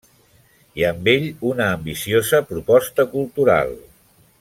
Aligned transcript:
I 0.81 0.85
amb 0.91 1.09
ell, 1.13 1.27
una 1.51 1.67
ambiciosa 1.75 2.41
proposta 2.55 3.07
cultural. 3.17 3.75